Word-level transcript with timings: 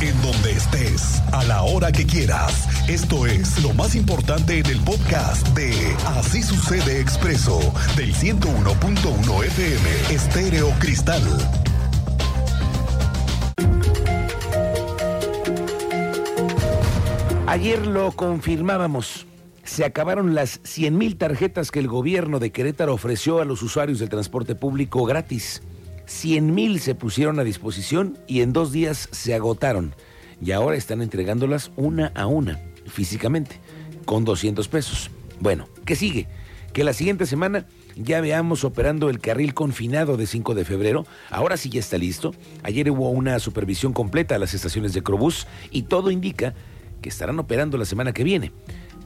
en 0.00 0.20
donde 0.20 0.52
estés, 0.52 1.22
a 1.32 1.44
la 1.44 1.62
hora 1.62 1.90
que 1.90 2.06
quieras. 2.06 2.68
Esto 2.88 3.26
es 3.26 3.62
lo 3.62 3.72
más 3.72 3.94
importante 3.94 4.58
en 4.58 4.66
el 4.66 4.80
podcast 4.80 5.46
de 5.48 5.72
Así 6.06 6.42
sucede 6.42 7.00
expreso 7.00 7.58
del 7.96 8.14
101.1 8.14 9.44
FM 9.44 10.14
Estéreo 10.14 10.70
Cristal. 10.78 11.22
Ayer 17.46 17.86
lo 17.86 18.12
confirmábamos. 18.12 19.26
Se 19.64 19.84
acabaron 19.84 20.34
las 20.34 20.62
100.000 20.62 21.16
tarjetas 21.16 21.70
que 21.70 21.78
el 21.78 21.88
gobierno 21.88 22.38
de 22.38 22.52
Querétaro 22.52 22.92
ofreció 22.92 23.40
a 23.40 23.44
los 23.44 23.62
usuarios 23.62 23.98
del 23.98 24.10
transporte 24.10 24.54
público 24.54 25.04
gratis. 25.06 25.62
100.000 26.06 26.78
se 26.78 26.94
pusieron 26.94 27.38
a 27.38 27.44
disposición 27.44 28.18
y 28.26 28.40
en 28.40 28.52
dos 28.52 28.72
días 28.72 29.08
se 29.12 29.34
agotaron. 29.34 29.94
Y 30.40 30.52
ahora 30.52 30.76
están 30.76 31.02
entregándolas 31.02 31.72
una 31.76 32.12
a 32.14 32.26
una, 32.26 32.60
físicamente, 32.86 33.60
con 34.04 34.24
200 34.24 34.68
pesos. 34.68 35.10
Bueno, 35.40 35.68
¿qué 35.84 35.96
sigue? 35.96 36.28
Que 36.72 36.84
la 36.84 36.92
siguiente 36.92 37.26
semana 37.26 37.66
ya 37.96 38.20
veamos 38.20 38.64
operando 38.64 39.08
el 39.08 39.18
carril 39.18 39.54
confinado 39.54 40.16
de 40.16 40.26
5 40.26 40.54
de 40.54 40.64
febrero. 40.64 41.06
Ahora 41.30 41.56
sí 41.56 41.70
ya 41.70 41.80
está 41.80 41.98
listo. 41.98 42.34
Ayer 42.62 42.90
hubo 42.90 43.10
una 43.10 43.38
supervisión 43.38 43.92
completa 43.92 44.36
a 44.36 44.38
las 44.38 44.54
estaciones 44.54 44.92
de 44.92 45.02
Crobús 45.02 45.46
y 45.70 45.84
todo 45.84 46.10
indica 46.10 46.54
que 47.00 47.08
estarán 47.08 47.38
operando 47.38 47.78
la 47.78 47.84
semana 47.84 48.12
que 48.12 48.24
viene 48.24 48.52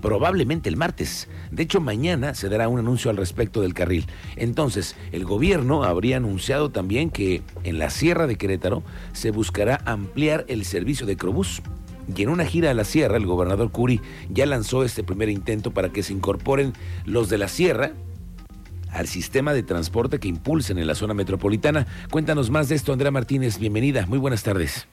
probablemente 0.00 0.68
el 0.68 0.76
martes. 0.76 1.28
De 1.50 1.62
hecho, 1.62 1.80
mañana 1.80 2.34
se 2.34 2.48
dará 2.48 2.68
un 2.68 2.78
anuncio 2.78 3.10
al 3.10 3.16
respecto 3.16 3.60
del 3.60 3.74
carril. 3.74 4.06
Entonces, 4.36 4.96
el 5.12 5.24
gobierno 5.24 5.84
habría 5.84 6.16
anunciado 6.16 6.70
también 6.70 7.10
que 7.10 7.42
en 7.64 7.78
la 7.78 7.90
Sierra 7.90 8.26
de 8.26 8.36
Querétaro 8.36 8.82
se 9.12 9.30
buscará 9.30 9.80
ampliar 9.84 10.44
el 10.48 10.64
servicio 10.64 11.06
de 11.06 11.16
Crobús. 11.16 11.62
Y 12.14 12.22
en 12.22 12.28
una 12.28 12.44
gira 12.44 12.70
a 12.70 12.74
la 12.74 12.84
Sierra, 12.84 13.16
el 13.16 13.26
gobernador 13.26 13.70
Curi 13.70 14.00
ya 14.30 14.46
lanzó 14.46 14.84
este 14.84 15.04
primer 15.04 15.28
intento 15.28 15.70
para 15.70 15.90
que 15.90 16.02
se 16.02 16.12
incorporen 16.12 16.72
los 17.04 17.28
de 17.28 17.38
la 17.38 17.48
Sierra 17.48 17.92
al 18.90 19.06
sistema 19.06 19.52
de 19.52 19.62
transporte 19.62 20.18
que 20.18 20.28
impulsen 20.28 20.78
en 20.78 20.86
la 20.86 20.94
zona 20.94 21.14
metropolitana. 21.14 21.86
Cuéntanos 22.10 22.50
más 22.50 22.68
de 22.68 22.74
esto, 22.74 22.92
Andrea 22.92 23.12
Martínez. 23.12 23.58
Bienvenida. 23.58 24.06
Muy 24.06 24.18
buenas 24.18 24.42
tardes. 24.42 24.88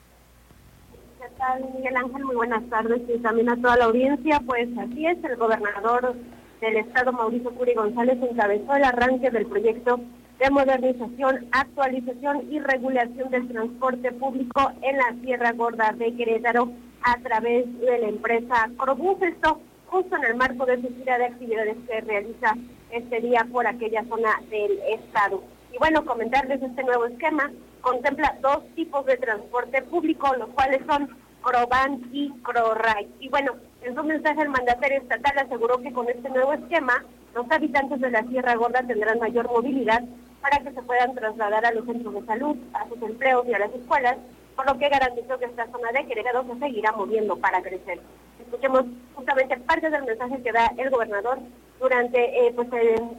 Miguel 1.56 1.96
Ángel? 1.96 2.24
Muy 2.24 2.36
buenas 2.36 2.62
tardes 2.68 3.00
y 3.08 3.18
también 3.18 3.48
a 3.48 3.56
toda 3.56 3.76
la 3.76 3.84
audiencia. 3.86 4.40
Pues 4.44 4.68
así 4.78 5.06
es, 5.06 5.22
el 5.24 5.36
gobernador 5.36 6.14
del 6.60 6.76
estado, 6.76 7.12
Mauricio 7.12 7.50
Curi 7.52 7.74
González, 7.74 8.18
encabezó 8.22 8.74
el 8.74 8.84
arranque 8.84 9.30
del 9.30 9.46
proyecto 9.46 10.00
de 10.38 10.50
modernización, 10.50 11.46
actualización 11.52 12.52
y 12.52 12.60
regulación 12.60 13.30
del 13.30 13.48
transporte 13.48 14.12
público 14.12 14.72
en 14.82 14.96
la 14.98 15.14
Sierra 15.22 15.52
Gorda 15.52 15.92
de 15.92 16.14
Querétaro 16.14 16.70
a 17.02 17.16
través 17.18 17.66
de 17.80 17.98
la 17.98 18.08
empresa 18.08 18.70
Crobús. 18.76 19.20
Esto 19.22 19.60
justo 19.86 20.16
en 20.16 20.24
el 20.24 20.36
marco 20.36 20.66
de 20.66 20.80
su 20.80 20.88
gira 20.96 21.18
de 21.18 21.26
actividades 21.26 21.76
que 21.88 22.00
realiza 22.02 22.54
este 22.90 23.20
día 23.20 23.46
por 23.50 23.66
aquella 23.66 24.04
zona 24.04 24.40
del 24.50 24.78
estado. 24.90 25.42
Y 25.72 25.78
bueno, 25.78 26.04
comentarles 26.04 26.62
este 26.62 26.84
nuevo 26.84 27.06
esquema 27.06 27.50
contempla 27.80 28.36
dos 28.40 28.62
tipos 28.74 29.06
de 29.06 29.16
transporte 29.16 29.82
público, 29.82 30.34
los 30.36 30.48
cuales 30.50 30.80
son 30.86 31.08
Croban 31.42 32.00
y 32.12 32.30
CroRide. 32.42 33.08
Y 33.20 33.28
bueno, 33.28 33.52
en 33.82 33.94
su 33.94 34.02
mensaje 34.02 34.42
el 34.42 34.48
mandatario 34.48 34.98
estatal 34.98 35.38
aseguró 35.38 35.78
que 35.78 35.92
con 35.92 36.08
este 36.08 36.28
nuevo 36.30 36.52
esquema, 36.52 37.04
los 37.34 37.50
habitantes 37.50 38.00
de 38.00 38.10
la 38.10 38.22
Sierra 38.24 38.56
Gorda 38.56 38.82
tendrán 38.82 39.18
mayor 39.18 39.48
movilidad 39.48 40.02
para 40.40 40.58
que 40.58 40.72
se 40.72 40.82
puedan 40.82 41.14
trasladar 41.14 41.64
a 41.66 41.72
los 41.72 41.84
centros 41.84 42.14
de 42.14 42.26
salud, 42.26 42.56
a 42.72 42.88
sus 42.88 43.02
empleos 43.02 43.46
y 43.46 43.54
a 43.54 43.58
las 43.58 43.72
escuelas, 43.72 44.16
por 44.56 44.66
lo 44.66 44.78
que 44.78 44.88
garantizó 44.88 45.38
que 45.38 45.44
esta 45.44 45.66
zona 45.70 45.92
de 45.92 46.06
Querétaro 46.06 46.44
se 46.44 46.58
seguirá 46.58 46.92
moviendo 46.92 47.36
para 47.36 47.62
crecer. 47.62 48.00
Escuchemos 48.40 48.84
justamente 49.14 49.56
parte 49.58 49.90
del 49.90 50.04
mensaje 50.04 50.42
que 50.42 50.52
da 50.52 50.72
el 50.76 50.90
gobernador 50.90 51.38
durante 51.80 52.46
eh, 52.46 52.52
pues, 52.54 52.68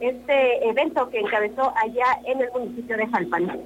este 0.01 0.67
evento 0.67 1.09
que 1.09 1.19
encabezó 1.19 1.73
allá 1.77 2.19
en 2.25 2.41
el 2.41 2.51
municipio 2.51 2.97
de 2.97 3.07
Jalpan 3.07 3.61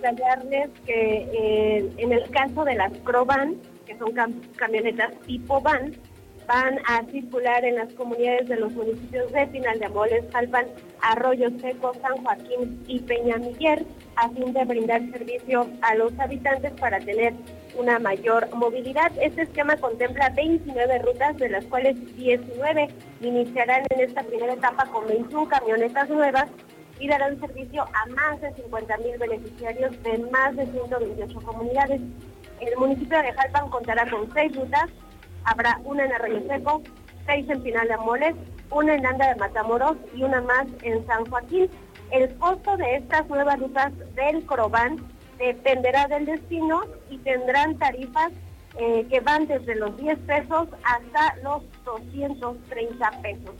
detallarles 0.00 0.70
que 0.86 1.28
eh, 1.32 1.90
en 1.96 2.12
el 2.12 2.28
caso 2.30 2.64
de 2.64 2.74
las 2.74 2.92
Crovan, 3.04 3.56
que 3.86 3.96
son 3.98 4.12
camionetas 4.56 5.12
tipo 5.26 5.60
van, 5.60 5.94
van 6.46 6.78
a 6.86 7.04
circular 7.10 7.62
en 7.64 7.76
las 7.76 7.92
comunidades 7.92 8.48
de 8.48 8.56
los 8.56 8.72
municipios 8.72 9.30
de 9.32 9.46
Pinal 9.48 9.78
de 9.78 9.84
Amoles, 9.84 10.24
Jalpan, 10.32 10.66
Arroyo 11.02 11.50
Seco, 11.60 11.92
San 12.00 12.24
Joaquín 12.24 12.82
y 12.86 13.00
Peñamiller, 13.00 13.84
a 14.16 14.30
fin 14.30 14.52
de 14.54 14.64
brindar 14.64 15.02
servicio 15.10 15.68
a 15.82 15.94
los 15.94 16.18
habitantes 16.18 16.72
para 16.80 16.98
tener 17.00 17.34
una 17.78 17.98
mayor 17.98 18.48
movilidad. 18.54 19.12
Este 19.20 19.42
esquema 19.42 19.76
contempla 19.76 20.30
29 20.30 20.98
rutas, 21.00 21.36
de 21.36 21.50
las 21.50 21.64
cuales 21.66 21.96
19 22.16 22.88
iniciarán 23.20 23.84
en 23.90 24.00
esta 24.00 24.22
primera 24.22 24.54
etapa 24.54 24.86
con 24.86 25.06
21 25.06 25.48
camionetas 25.48 26.08
nuevas 26.08 26.48
y 27.00 27.08
darán 27.08 27.40
servicio 27.40 27.84
a 27.84 28.06
más 28.06 28.40
de 28.40 28.52
50 28.54 28.96
mil 28.98 29.18
beneficiarios 29.18 30.02
de 30.02 30.18
más 30.30 30.56
de 30.56 30.66
128 30.66 31.40
comunidades. 31.40 32.00
El 32.60 32.76
municipio 32.76 33.18
de 33.18 33.32
Jalpan 33.32 33.70
contará 33.70 34.08
con 34.10 34.32
seis 34.32 34.54
rutas, 34.56 34.86
habrá 35.44 35.80
una 35.84 36.04
en 36.04 36.12
Arroyo 36.12 36.42
Seco, 36.48 36.82
seis 37.26 37.48
en 37.48 37.62
Pinal 37.62 37.86
de 37.88 37.94
Amoles, 37.94 38.34
una 38.70 38.94
en 38.94 39.06
Anda 39.06 39.28
de 39.28 39.40
Matamoros 39.40 39.96
y 40.14 40.22
una 40.22 40.40
más 40.40 40.66
en 40.82 41.06
San 41.06 41.24
Joaquín. 41.26 41.70
El 42.10 42.34
costo 42.38 42.76
de 42.76 42.96
estas 42.96 43.28
nuevas 43.28 43.60
rutas 43.60 43.92
del 44.14 44.44
Corobán 44.46 44.96
dependerá 45.38 46.08
del 46.08 46.26
destino 46.26 46.82
y 47.10 47.18
tendrán 47.18 47.78
tarifas 47.78 48.32
eh, 48.78 49.06
que 49.08 49.20
van 49.20 49.46
desde 49.46 49.74
los 49.76 49.96
10 49.96 50.18
pesos 50.20 50.68
hasta 50.84 51.36
los 51.42 51.62
230 51.84 53.10
pesos. 53.22 53.54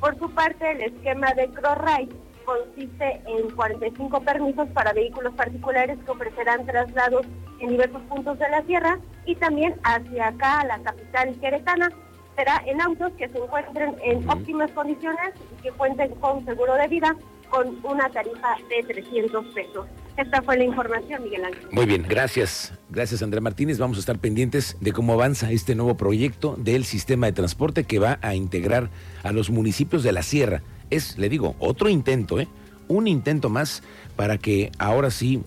Por 0.00 0.18
su 0.18 0.30
parte, 0.30 0.70
el 0.70 0.82
esquema 0.82 1.32
de 1.34 1.48
CrossRide 1.48 2.14
consiste 2.44 3.20
en 3.26 3.50
45 3.50 4.20
permisos 4.20 4.68
para 4.70 4.92
vehículos 4.92 5.34
particulares 5.34 5.98
que 6.04 6.10
ofrecerán 6.10 6.66
traslados 6.66 7.26
en 7.60 7.70
diversos 7.70 8.02
puntos 8.02 8.38
de 8.38 8.48
la 8.48 8.62
sierra 8.62 8.98
y 9.26 9.34
también 9.36 9.74
hacia 9.82 10.28
acá, 10.28 10.60
a 10.60 10.66
la 10.66 10.78
capital 10.80 11.34
queretana. 11.40 11.90
Será 12.36 12.62
en 12.66 12.80
autos 12.80 13.12
que 13.12 13.28
se 13.28 13.38
encuentren 13.38 13.94
en 14.02 14.28
óptimas 14.28 14.70
condiciones 14.72 15.34
y 15.58 15.62
que 15.62 15.70
cuenten 15.72 16.10
con 16.16 16.44
seguro 16.44 16.74
de 16.74 16.88
vida 16.88 17.16
con 17.48 17.78
una 17.84 18.08
tarifa 18.10 18.56
de 18.68 18.82
300 18.82 19.44
pesos. 19.54 19.86
Esta 20.16 20.42
fue 20.42 20.56
la 20.56 20.64
información, 20.64 21.24
Miguel 21.24 21.44
Ángel. 21.44 21.66
Muy 21.72 21.86
bien, 21.86 22.04
gracias. 22.08 22.72
Gracias, 22.90 23.22
Andrea 23.22 23.40
Martínez. 23.40 23.78
Vamos 23.78 23.96
a 23.96 24.00
estar 24.00 24.18
pendientes 24.18 24.76
de 24.80 24.92
cómo 24.92 25.12
avanza 25.12 25.50
este 25.50 25.74
nuevo 25.74 25.96
proyecto 25.96 26.54
del 26.56 26.84
sistema 26.84 27.26
de 27.26 27.32
transporte 27.32 27.84
que 27.84 27.98
va 27.98 28.18
a 28.22 28.34
integrar 28.34 28.90
a 29.22 29.32
los 29.32 29.50
municipios 29.50 30.02
de 30.02 30.12
la 30.12 30.22
Sierra. 30.22 30.62
Es, 30.94 31.18
le 31.18 31.28
digo, 31.28 31.56
otro 31.58 31.88
intento, 31.88 32.40
¿eh? 32.40 32.48
Un 32.86 33.08
intento 33.08 33.48
más 33.48 33.82
para 34.16 34.38
que 34.38 34.70
ahora 34.78 35.10
sí 35.10 35.42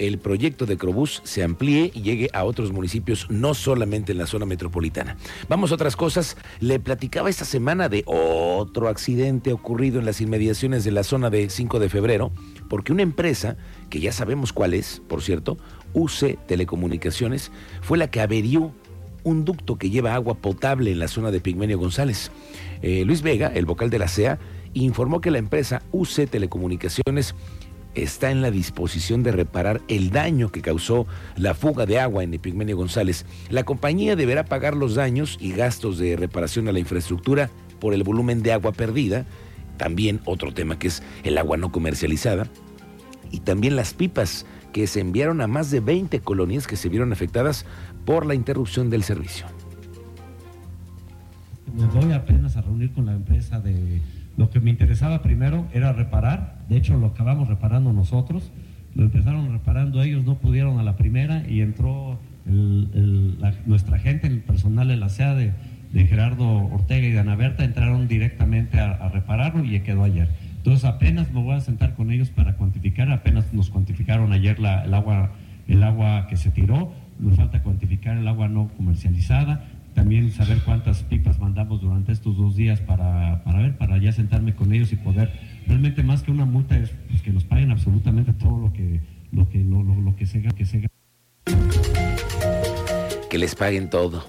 el 0.00 0.18
proyecto 0.18 0.64
de 0.64 0.78
Crobús 0.78 1.20
se 1.24 1.44
amplíe 1.44 1.92
y 1.94 2.00
llegue 2.00 2.30
a 2.32 2.44
otros 2.44 2.72
municipios, 2.72 3.26
no 3.28 3.52
solamente 3.52 4.12
en 4.12 4.18
la 4.18 4.26
zona 4.26 4.46
metropolitana. 4.46 5.16
Vamos 5.48 5.70
a 5.70 5.74
otras 5.74 5.94
cosas. 5.94 6.38
Le 6.58 6.80
platicaba 6.80 7.28
esta 7.28 7.44
semana 7.44 7.88
de 7.90 8.02
otro 8.06 8.88
accidente 8.88 9.52
ocurrido 9.52 9.98
en 9.98 10.06
las 10.06 10.22
inmediaciones 10.22 10.84
de 10.84 10.90
la 10.90 11.04
zona 11.04 11.28
de 11.28 11.50
5 11.50 11.78
de 11.78 11.90
febrero, 11.90 12.32
porque 12.68 12.92
una 12.92 13.02
empresa, 13.02 13.58
que 13.90 14.00
ya 14.00 14.10
sabemos 14.10 14.54
cuál 14.54 14.72
es, 14.72 15.02
por 15.06 15.22
cierto, 15.22 15.58
UC 15.92 16.46
Telecomunicaciones, 16.46 17.52
fue 17.82 17.98
la 17.98 18.10
que 18.10 18.22
averió 18.22 18.72
un 19.22 19.44
ducto 19.44 19.76
que 19.76 19.90
lleva 19.90 20.14
agua 20.14 20.34
potable 20.36 20.92
en 20.92 20.98
la 20.98 21.08
zona 21.08 21.30
de 21.30 21.40
Pigmenio 21.40 21.78
González. 21.78 22.30
Eh, 22.80 23.04
Luis 23.04 23.20
Vega, 23.20 23.48
el 23.48 23.66
vocal 23.66 23.90
de 23.90 23.98
la 23.98 24.08
CEA, 24.08 24.38
informó 24.74 25.20
que 25.20 25.30
la 25.30 25.38
empresa 25.38 25.82
UC 25.92 26.28
Telecomunicaciones 26.30 27.34
está 27.94 28.30
en 28.30 28.40
la 28.40 28.50
disposición 28.50 29.22
de 29.22 29.32
reparar 29.32 29.80
el 29.88 30.10
daño 30.10 30.50
que 30.50 30.62
causó 30.62 31.06
la 31.36 31.54
fuga 31.54 31.86
de 31.86 31.98
agua 31.98 32.22
en 32.22 32.34
Epigmenio 32.34 32.76
González. 32.76 33.26
La 33.48 33.64
compañía 33.64 34.16
deberá 34.16 34.44
pagar 34.44 34.76
los 34.76 34.94
daños 34.94 35.38
y 35.40 35.52
gastos 35.52 35.98
de 35.98 36.16
reparación 36.16 36.68
a 36.68 36.72
la 36.72 36.78
infraestructura 36.78 37.50
por 37.80 37.94
el 37.94 38.02
volumen 38.02 38.42
de 38.42 38.52
agua 38.52 38.72
perdida 38.72 39.26
también 39.80 40.20
otro 40.26 40.52
tema 40.52 40.78
que 40.78 40.88
es 40.88 41.02
el 41.24 41.38
agua 41.38 41.56
no 41.56 41.72
comercializada 41.72 42.46
y 43.30 43.40
también 43.40 43.76
las 43.76 43.94
pipas 43.94 44.44
que 44.74 44.86
se 44.86 45.00
enviaron 45.00 45.40
a 45.40 45.46
más 45.46 45.70
de 45.70 45.80
20 45.80 46.20
colonias 46.20 46.66
que 46.66 46.76
se 46.76 46.90
vieron 46.90 47.12
afectadas 47.12 47.64
por 48.04 48.26
la 48.26 48.34
interrupción 48.34 48.90
del 48.90 49.02
servicio. 49.04 49.46
Me 51.74 51.86
voy 51.86 52.12
apenas 52.12 52.58
a 52.58 52.60
reunir 52.60 52.92
con 52.92 53.06
la 53.06 53.14
empresa 53.14 53.58
de 53.58 54.02
lo 54.36 54.50
que 54.50 54.60
me 54.60 54.70
interesaba 54.70 55.22
primero 55.22 55.66
era 55.72 55.92
reparar, 55.92 56.58
de 56.68 56.76
hecho 56.76 56.96
lo 56.96 57.08
acabamos 57.08 57.48
reparando 57.48 57.92
nosotros, 57.92 58.50
lo 58.94 59.04
empezaron 59.04 59.52
reparando 59.52 60.02
ellos, 60.02 60.24
no 60.24 60.36
pudieron 60.36 60.78
a 60.78 60.82
la 60.82 60.96
primera 60.96 61.46
y 61.48 61.60
entró 61.60 62.18
nuestra 63.66 63.98
gente, 63.98 64.26
el 64.26 64.40
personal 64.40 64.88
de 64.88 64.96
la 64.96 65.08
SEA 65.08 65.34
de, 65.34 65.52
Gerardo 65.92 66.46
Ortega 66.46 67.06
y 67.06 67.10
de 67.10 67.18
Ana 67.18 67.36
Berta, 67.36 67.64
entraron 67.64 68.08
directamente 68.08 68.78
a, 68.78 69.08
repararlo 69.08 69.64
y 69.64 69.78
quedó 69.80 70.04
ayer. 70.04 70.28
Entonces 70.56 70.84
apenas 70.84 71.32
me 71.32 71.42
voy 71.42 71.54
a 71.54 71.60
sentar 71.60 71.94
con 71.94 72.10
ellos 72.10 72.30
para 72.30 72.54
cuantificar, 72.54 73.10
apenas 73.10 73.52
nos 73.52 73.70
cuantificaron 73.70 74.32
ayer 74.32 74.60
la, 74.60 74.84
el, 74.84 74.94
agua, 74.94 75.32
el 75.68 75.82
agua 75.82 76.26
que 76.28 76.36
se 76.36 76.50
tiró, 76.50 76.92
nos 77.18 77.36
falta 77.36 77.62
cuantificar 77.62 78.16
el 78.16 78.28
agua 78.28 78.48
no 78.48 78.68
comercializada, 78.76 79.64
también 79.94 80.32
saber 80.32 80.58
cuántas 80.64 81.02
pipas 81.02 81.38
mandamos 81.38 81.80
durante 81.80 82.12
estos 82.12 82.36
dos 82.36 82.56
días 82.56 82.80
para, 82.80 83.42
para 83.44 83.58
ver, 83.58 83.76
para 83.76 83.98
ya 83.98 84.12
sentarme 84.12 84.54
con 84.54 84.72
ellos 84.72 84.92
y 84.92 84.96
poder, 84.96 85.32
realmente 85.66 86.02
más 86.02 86.22
que 86.22 86.30
una 86.30 86.44
multa 86.44 86.76
es 86.78 86.90
pues, 87.08 87.22
que 87.22 87.32
nos 87.32 87.44
paguen 87.44 87.70
absolutamente 87.70 88.32
todo 88.32 88.58
lo 88.58 88.72
que, 88.72 89.00
lo 89.32 89.48
que, 89.48 89.64
lo, 89.64 90.16
que 90.16 90.26
se 90.26 90.42
que 90.42 90.66
se 90.66 90.88
Que 93.28 93.38
les 93.38 93.54
paguen 93.54 93.90
todo. 93.90 94.24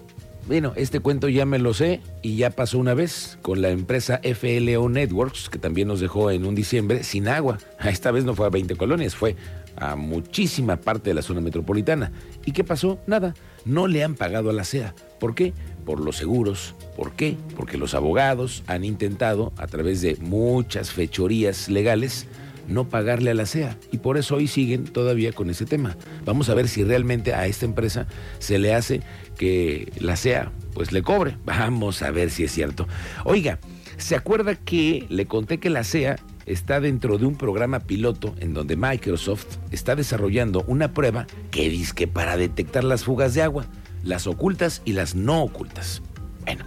Bueno, 0.52 0.74
este 0.76 1.00
cuento 1.00 1.30
ya 1.30 1.46
me 1.46 1.60
lo 1.60 1.74
sé 1.74 2.02
y 2.22 2.36
ya 2.36 2.50
pasó 2.50 2.78
una 2.78 2.94
vez 2.94 3.38
con 3.42 3.62
la 3.62 3.70
empresa 3.70 4.20
FLO 4.22 4.90
Networks, 4.90 5.48
que 5.48 5.58
también 5.58 5.88
nos 5.88 6.02
dejó 6.02 6.30
en 6.30 6.46
un 6.46 6.56
diciembre 6.56 7.06
sin 7.06 7.30
agua. 7.30 7.58
Esta 7.86 8.12
vez 8.12 8.26
no 8.26 8.36
fue 8.36 8.48
a 8.48 8.50
20 8.50 8.76
colonias, 8.76 9.16
fue 9.16 9.38
a 9.78 9.96
muchísima 9.96 10.76
parte 10.76 11.12
de 11.12 11.14
la 11.14 11.22
zona 11.22 11.40
metropolitana. 11.40 12.12
¿Y 12.46 12.52
qué 12.52 12.66
pasó? 12.66 13.00
Nada, 13.08 13.34
no 13.64 13.88
le 13.88 14.04
han 14.04 14.16
pagado 14.16 14.50
a 14.50 14.54
la 14.54 14.66
CEA. 14.66 14.94
¿Por 15.22 15.36
qué? 15.36 15.54
Por 15.86 16.02
los 16.02 16.18
seguros. 16.18 16.76
¿Por 16.98 17.14
qué? 17.14 17.38
Porque 17.56 17.78
los 17.78 17.94
abogados 17.94 18.66
han 18.68 18.84
intentado, 18.84 19.54
a 19.56 19.68
través 19.68 20.02
de 20.02 20.18
muchas 20.18 20.92
fechorías 20.92 21.70
legales, 21.70 22.28
no 22.68 22.90
pagarle 22.90 23.32
a 23.32 23.34
la 23.34 23.46
CEA. 23.46 23.78
Y 23.92 23.98
por 24.00 24.18
eso 24.18 24.36
hoy 24.36 24.48
siguen 24.48 24.86
todavía 24.86 25.32
con 25.32 25.50
ese 25.50 25.66
tema. 25.66 25.98
Vamos 26.26 26.50
a 26.50 26.54
ver 26.54 26.68
si 26.68 26.84
realmente 26.84 27.34
a 27.34 27.48
esta 27.48 27.66
empresa 27.66 28.08
se 28.40 28.60
le 28.60 28.74
hace 28.74 29.02
que 29.38 29.92
la 30.00 30.16
CEA 30.16 30.52
pues 30.74 30.92
le 30.92 31.02
cobre. 31.02 31.38
Vamos 31.46 32.02
a 32.02 32.12
ver 32.12 32.30
si 32.32 32.44
es 32.44 32.52
cierto. 32.52 32.88
Oiga, 33.26 33.60
¿se 33.98 34.16
acuerda 34.16 34.56
que 34.56 35.06
le 35.10 35.26
conté 35.26 35.60
que 35.60 35.70
la 35.70 35.84
CEA 35.84 36.18
está 36.46 36.80
dentro 36.80 37.18
de 37.18 37.26
un 37.26 37.36
programa 37.36 37.82
piloto 37.82 38.36
en 38.40 38.54
donde 38.54 38.76
Microsoft 38.76 39.58
está 39.72 39.96
desarrollando 39.96 40.64
una 40.68 40.94
prueba 40.94 41.28
que 41.52 41.70
dice 41.70 42.08
para 42.08 42.38
detectar 42.38 42.84
las 42.84 43.04
fugas 43.04 43.34
de 43.34 43.42
agua, 43.42 43.66
las 44.04 44.28
ocultas 44.28 44.82
y 44.86 44.94
las 44.94 45.16
no 45.16 45.44
ocultas? 45.44 46.02
Bueno, 46.44 46.66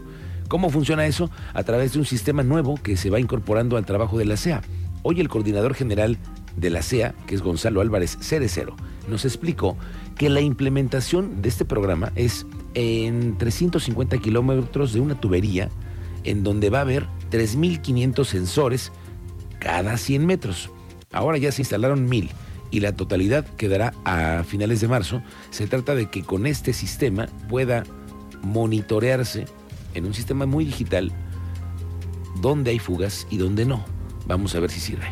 ¿cómo 0.48 0.70
funciona 0.70 1.06
eso? 1.06 1.30
A 1.52 1.62
través 1.64 1.92
de 1.92 1.98
un 1.98 2.04
sistema 2.04 2.42
nuevo 2.42 2.76
que 2.76 2.96
se 2.96 3.10
va 3.10 3.20
incorporando 3.20 3.76
al 3.76 3.86
trabajo 3.86 4.18
de 4.18 4.24
la 4.24 4.36
CEA. 4.36 4.62
Hoy 5.06 5.20
el 5.20 5.28
coordinador 5.28 5.74
general 5.74 6.16
de 6.56 6.70
la 6.70 6.80
CEA, 6.80 7.14
que 7.26 7.34
es 7.34 7.42
Gonzalo 7.42 7.82
Álvarez 7.82 8.16
Cerecero, 8.22 8.74
nos 9.06 9.26
explicó 9.26 9.76
que 10.16 10.30
la 10.30 10.40
implementación 10.40 11.42
de 11.42 11.50
este 11.50 11.66
programa 11.66 12.10
es 12.16 12.46
en 12.72 13.36
350 13.36 14.16
kilómetros 14.16 14.94
de 14.94 15.00
una 15.00 15.20
tubería 15.20 15.68
en 16.24 16.42
donde 16.42 16.70
va 16.70 16.78
a 16.78 16.82
haber 16.82 17.06
3.500 17.30 18.24
sensores 18.24 18.92
cada 19.58 19.98
100 19.98 20.24
metros. 20.24 20.70
Ahora 21.12 21.36
ya 21.36 21.52
se 21.52 21.60
instalaron 21.60 22.08
1.000 22.08 22.30
y 22.70 22.80
la 22.80 22.96
totalidad 22.96 23.44
quedará 23.56 23.92
a 24.06 24.42
finales 24.42 24.80
de 24.80 24.88
marzo. 24.88 25.22
Se 25.50 25.66
trata 25.66 25.94
de 25.94 26.08
que 26.08 26.22
con 26.22 26.46
este 26.46 26.72
sistema 26.72 27.26
pueda 27.50 27.84
monitorearse 28.42 29.44
en 29.92 30.06
un 30.06 30.14
sistema 30.14 30.46
muy 30.46 30.64
digital 30.64 31.12
dónde 32.40 32.70
hay 32.70 32.78
fugas 32.78 33.26
y 33.28 33.36
dónde 33.36 33.66
no. 33.66 33.93
Vamos 34.26 34.54
a 34.54 34.60
ver 34.60 34.70
si 34.70 34.80
sirve. 34.80 35.06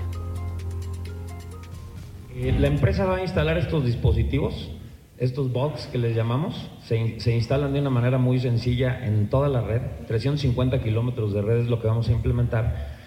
Eh, 2.35 2.55
la 2.59 2.69
empresa 2.69 3.05
va 3.05 3.17
a 3.17 3.23
instalar 3.23 3.59
estos 3.59 3.85
dispositivos, 3.85 4.71
estos 5.19 5.53
bots 5.53 5.87
que 5.87 5.99
les 5.99 6.17
llamamos, 6.17 6.71
se, 6.85 7.21
se, 7.21 7.35
instalan 7.35 7.75
de 7.75 7.81
una 7.81 7.91
manera 7.91 8.19
muy 8.19 8.41
sencilla 8.41 9.07
en 9.07 9.29
toda 9.29 9.49
la 9.49 9.61
red, 9.61 9.83
350 10.07 10.83
kilómetros 10.83 11.35
de 11.35 11.43
red 11.43 11.59
es 11.59 11.69
lo 11.69 11.81
que 11.81 11.89
vamos 11.89 12.09
a 12.09 12.13
implementar, 12.13 13.01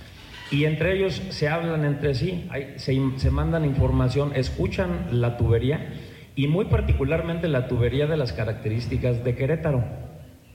y 0.52 0.66
entre 0.66 0.96
ellos 0.96 1.22
se 1.30 1.50
hablan 1.50 1.86
entre 1.86 2.14
sí, 2.14 2.48
se, 2.76 3.02
se 3.18 3.32
mandan 3.32 3.66
información, 3.66 4.32
escuchan 4.36 5.08
la 5.12 5.38
tubería 5.38 5.94
y 6.36 6.48
muy 6.48 6.66
particularmente 6.66 7.48
la 7.48 7.68
tubería 7.68 8.06
de 8.06 8.18
las 8.18 8.32
características 8.32 9.24
de 9.24 9.36
Querétaro. 9.36 9.84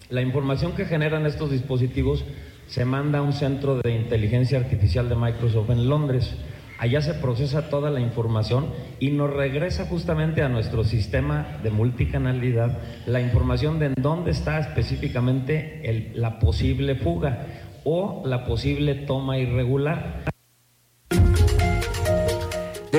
La 0.09 0.23
información 0.23 0.73
que 0.73 0.85
generan 0.85 1.27
estos 1.27 1.51
dispositivos 1.51 2.25
se 2.71 2.85
manda 2.85 3.19
a 3.19 3.23
un 3.23 3.33
centro 3.33 3.81
de 3.81 3.97
inteligencia 3.97 4.59
artificial 4.59 5.09
de 5.09 5.17
Microsoft 5.17 5.71
en 5.71 5.89
Londres. 5.89 6.37
Allá 6.79 7.03
se 7.03 7.15
procesa 7.15 7.69
toda 7.69 7.91
la 7.91 8.01
información 8.01 8.67
y 9.01 9.11
nos 9.11 9.29
regresa 9.29 9.87
justamente 9.87 10.43
a 10.43 10.49
nuestro 10.49 10.85
sistema 10.85 11.59
de 11.65 11.71
multicanalidad 11.71 12.79
la 13.07 13.21
información 13.21 13.81
de 13.81 13.87
en 13.87 13.95
dónde 14.01 14.31
está 14.31 14.61
específicamente 14.61 16.13
la 16.15 16.39
posible 16.39 16.95
fuga 16.95 17.45
o 17.83 18.23
la 18.25 18.47
posible 18.47 18.95
toma 18.95 19.37
irregular. 19.39 20.30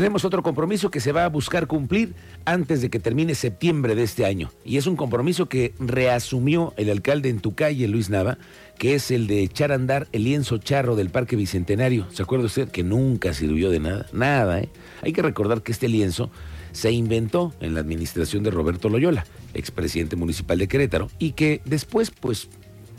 Tenemos 0.02 0.26
otro 0.26 0.42
compromiso 0.42 0.90
que 0.90 1.00
se 1.00 1.12
va 1.12 1.26
a 1.26 1.30
buscar 1.30 1.68
cumplir 1.68 2.16
antes 2.44 2.82
de 2.82 2.90
que 2.90 3.00
termine 3.00 3.36
septiembre 3.36 3.94
de 3.94 4.02
este 4.02 4.26
año. 4.26 4.50
Y 4.66 4.78
es 4.78 4.88
un 4.88 4.96
compromiso 4.96 5.48
que 5.48 5.76
reasumió 5.78 6.74
el 6.78 6.90
alcalde 6.90 7.30
en 7.30 7.40
tu 7.40 7.54
calle, 7.54 7.88
Luis 7.88 8.10
Nava, 8.10 8.40
que 8.80 8.96
es 8.96 9.12
el 9.12 9.28
de 9.28 9.44
echar 9.44 9.72
a 9.72 9.76
andar 9.76 10.08
el 10.12 10.24
lienzo 10.24 10.58
charro 10.58 10.96
del 10.96 11.12
Parque 11.12 11.36
Bicentenario. 11.36 12.08
¿Se 12.10 12.24
acuerda 12.24 12.48
usted? 12.48 12.70
Que 12.70 12.82
nunca 12.82 13.36
sirvió 13.36 13.70
de 13.70 13.80
nada. 13.80 14.08
Nada, 14.12 14.62
¿eh? 14.62 14.70
Hay 15.04 15.14
que 15.14 15.22
recordar 15.22 15.62
que 15.62 15.72
este 15.72 15.88
lienzo 15.88 16.32
se 16.72 16.92
inventó 16.92 17.54
en 17.60 17.76
la 17.76 17.82
administración 17.82 18.42
de 18.42 18.50
Roberto 18.50 18.90
Loyola, 18.90 19.28
expresidente 19.54 20.16
municipal 20.16 20.58
de 20.58 20.68
Querétaro, 20.68 21.12
y 21.20 21.34
que 21.34 21.62
después, 21.66 22.10
pues, 22.10 22.50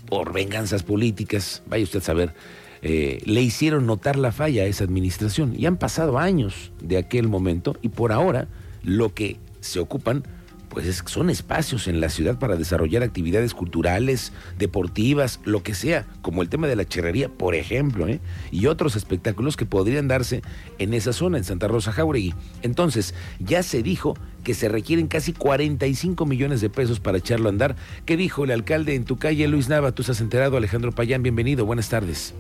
por 0.07 0.33
venganzas 0.33 0.85
políticas, 0.85 1.65
vaya 1.67 1.83
usted 1.83 1.99
a 1.99 2.03
saber, 2.03 2.35
eh, 2.83 3.23
le 3.25 3.41
hicieron 3.41 3.87
notar 3.87 4.17
la 4.17 4.33
falla 4.33 4.65
a 4.65 4.67
esa 4.67 4.85
administración. 4.85 5.55
Y 5.57 5.67
han 5.67 5.77
pasado 5.77 6.19
años 6.19 6.73
de 6.83 6.99
aquel 6.99 7.29
momento 7.29 7.77
y 7.81 7.89
por 7.89 8.13
ahora 8.13 8.49
lo 8.83 9.15
que 9.15 9.39
se 9.61 9.79
ocupan 9.79 10.25
pues 10.73 11.03
son 11.05 11.29
espacios 11.29 11.87
en 11.87 12.01
la 12.01 12.09
ciudad 12.09 12.39
para 12.39 12.57
desarrollar 12.57 13.03
actividades 13.03 13.53
culturales, 13.53 14.33
deportivas, 14.59 15.39
lo 15.45 15.63
que 15.63 15.75
sea, 15.75 16.07
como 16.23 16.41
el 16.41 16.49
tema 16.49 16.67
de 16.67 16.77
la 16.77 16.87
cherrería, 16.87 17.29
por 17.29 17.55
ejemplo, 17.55 18.09
¿eh? 18.09 18.21
y 18.51 18.67
otros 18.67 18.97
espectáculos 18.97 19.59
que 19.59 19.67
podrían 19.67 20.09
darse 20.09 20.41
en 20.79 20.95
esa 20.95 21.13
zona, 21.13 21.37
en 21.37 21.45
Santa 21.45 21.69
Rosa 21.69 21.93
Jauregui. 21.93 22.35
Entonces, 22.63 23.15
ya 23.39 23.63
se 23.63 23.83
dijo 23.83 24.15
que 24.45 24.55
se 24.55 24.71
requieren 24.71 25.09
casi 25.09 25.35
45 25.35 26.25
millones 26.25 26.63
de 26.63 26.71
pesos 26.71 27.01
para 27.01 27.19
echarlo 27.19 27.51
a 27.51 27.53
andar. 27.53 27.77
¿Qué 28.07 28.17
dijo 28.17 28.45
el 28.45 28.51
alcalde 28.51 28.95
en 28.95 29.05
tu 29.05 29.19
calle, 29.19 29.47
Luis 29.49 29.69
Nava? 29.69 29.93
Tú 29.93 30.01
estás 30.01 30.23
enterado, 30.23 30.57
Alejandro 30.57 30.93
Payán, 30.93 31.23
bienvenido, 31.23 31.67
buenas 31.67 31.91
tardes. 31.91 32.35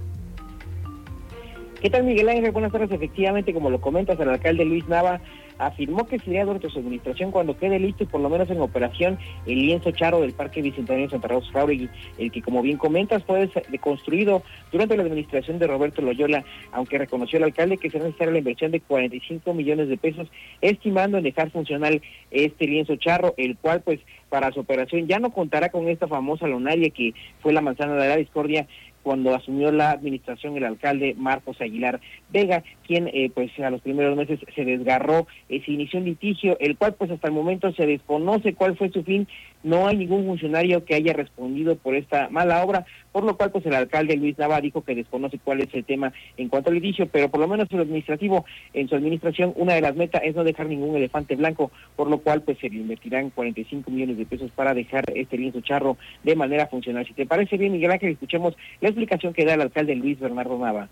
¿Qué 1.82 1.90
tal, 1.90 2.04
Miguel 2.04 2.28
Ángel? 2.28 2.52
Buenas 2.52 2.70
tardes. 2.70 2.92
Efectivamente, 2.92 3.52
como 3.52 3.68
lo 3.68 3.80
comentas, 3.80 4.18
el 4.20 4.28
alcalde 4.28 4.64
Luis 4.64 4.86
Nava 4.86 5.20
afirmó 5.58 6.06
que 6.06 6.20
sería 6.20 6.44
durante 6.44 6.68
su 6.70 6.78
administración 6.78 7.32
cuando 7.32 7.58
quede 7.58 7.80
listo 7.80 8.04
y 8.04 8.06
por 8.06 8.20
lo 8.20 8.30
menos 8.30 8.48
en 8.50 8.60
operación 8.60 9.18
el 9.46 9.66
lienzo 9.66 9.90
charo 9.90 10.20
del 10.20 10.32
Parque 10.32 10.62
Bicentenario 10.62 11.10
Santa 11.10 11.26
Rosa 11.26 11.50
Jauregui, 11.52 11.88
el 12.18 12.30
que, 12.30 12.40
como 12.40 12.62
bien 12.62 12.78
comentas, 12.78 13.24
fue 13.24 13.50
construido 13.80 14.44
durante 14.70 14.96
la 14.96 15.02
administración 15.02 15.58
de 15.58 15.66
Roberto 15.66 16.02
Loyola, 16.02 16.44
aunque 16.70 16.98
reconoció 16.98 17.38
el 17.38 17.44
alcalde 17.44 17.78
que 17.78 17.90
será 17.90 18.04
necesaria 18.04 18.32
la 18.32 18.38
inversión 18.38 18.70
de 18.70 18.80
45 18.80 19.52
millones 19.52 19.88
de 19.88 19.96
pesos, 19.96 20.28
estimando 20.60 21.18
en 21.18 21.24
dejar 21.24 21.50
funcional 21.50 22.00
este 22.30 22.66
lienzo 22.68 22.94
charro, 22.94 23.34
el 23.36 23.56
cual, 23.56 23.82
pues, 23.82 23.98
para 24.28 24.52
su 24.52 24.60
operación 24.60 25.08
ya 25.08 25.18
no 25.18 25.30
contará 25.30 25.70
con 25.70 25.88
esta 25.88 26.08
famosa 26.08 26.46
lonaria 26.46 26.88
que 26.90 27.12
fue 27.40 27.52
la 27.52 27.60
manzana 27.60 27.96
de 27.96 28.08
la 28.08 28.16
discordia 28.16 28.66
cuando 29.02 29.34
asumió 29.34 29.72
la 29.72 29.90
administración 29.90 30.56
el 30.56 30.64
alcalde 30.64 31.14
Marcos 31.16 31.60
Aguilar 31.60 32.00
Vega, 32.30 32.62
quien 32.86 33.08
eh, 33.08 33.30
pues 33.34 33.50
a 33.60 33.70
los 33.70 33.80
primeros 33.80 34.16
meses 34.16 34.40
se 34.54 34.64
desgarró, 34.64 35.26
se 35.48 35.62
inició 35.66 35.98
un 35.98 36.06
litigio, 36.06 36.56
el 36.60 36.76
cual 36.76 36.94
pues 36.94 37.10
hasta 37.10 37.28
el 37.28 37.34
momento 37.34 37.72
se 37.72 37.86
desconoce 37.86 38.54
cuál 38.54 38.76
fue 38.76 38.90
su 38.90 39.02
fin, 39.02 39.26
no 39.62 39.86
hay 39.86 39.96
ningún 39.96 40.26
funcionario 40.26 40.84
que 40.84 40.94
haya 40.94 41.12
respondido 41.12 41.76
por 41.76 41.94
esta 41.94 42.28
mala 42.28 42.62
obra, 42.64 42.84
por 43.12 43.24
lo 43.24 43.36
cual 43.36 43.50
pues 43.50 43.64
el 43.66 43.74
alcalde 43.74 44.16
Luis 44.16 44.38
Nava 44.38 44.60
dijo 44.60 44.82
que 44.82 44.94
desconoce 44.94 45.38
cuál 45.38 45.60
es 45.60 45.72
el 45.74 45.84
tema 45.84 46.12
en 46.36 46.48
cuanto 46.48 46.70
al 46.70 46.76
litigio, 46.76 47.06
pero 47.06 47.30
por 47.30 47.40
lo 47.40 47.48
menos 47.48 47.68
en 47.70 47.80
administrativo, 47.80 48.44
en 48.72 48.88
su 48.88 48.94
administración, 48.94 49.52
una 49.56 49.74
de 49.74 49.80
las 49.80 49.96
metas 49.96 50.22
es 50.24 50.34
no 50.34 50.44
dejar 50.44 50.66
ningún 50.66 50.96
elefante 50.96 51.36
blanco, 51.36 51.70
por 51.96 52.08
lo 52.08 52.18
cual 52.18 52.42
pues 52.42 52.58
se 52.58 52.68
le 52.68 52.76
invertirán 52.76 53.30
45 53.30 53.90
millones 53.90 54.18
de 54.18 54.26
pesos 54.26 54.50
para 54.50 54.74
dejar 54.74 55.04
este 55.14 55.38
lienzo 55.38 55.60
charro 55.60 55.96
de 56.22 56.36
manera 56.36 56.66
funcional. 56.66 57.06
Si 57.06 57.14
te 57.14 57.26
parece 57.26 57.56
bien, 57.56 57.72
Miguel 57.72 57.92
Ángel, 57.92 58.12
escuchemos 58.12 58.56
la 58.80 58.88
explicación 58.88 59.32
que 59.32 59.44
da 59.44 59.54
el 59.54 59.60
alcalde 59.60 59.94
Luis 59.94 60.18
Bernardo 60.18 60.58
Nava. 60.58 60.88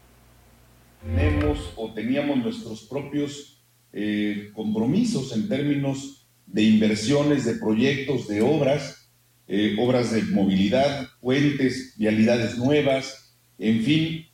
Tenemos 1.02 1.72
o 1.76 1.92
teníamos 1.92 2.36
nuestros 2.38 2.82
propios 2.82 3.62
eh, 3.92 4.50
compromisos 4.54 5.34
en 5.34 5.48
términos 5.48 6.19
de 6.52 6.62
inversiones, 6.62 7.44
de 7.44 7.54
proyectos, 7.54 8.28
de 8.28 8.42
obras, 8.42 9.08
eh, 9.46 9.76
obras 9.78 10.12
de 10.12 10.22
movilidad, 10.22 11.08
puentes, 11.20 11.94
vialidades 11.96 12.58
nuevas, 12.58 13.34
en 13.58 13.82
fin, 13.82 14.26